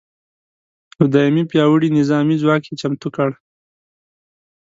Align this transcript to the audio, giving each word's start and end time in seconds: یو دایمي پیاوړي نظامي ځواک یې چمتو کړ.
یو 0.97 1.05
دایمي 1.13 1.43
پیاوړي 1.51 1.89
نظامي 1.97 2.35
ځواک 2.41 2.63
یې 2.69 2.75
چمتو 2.81 3.09
کړ. 3.15 3.29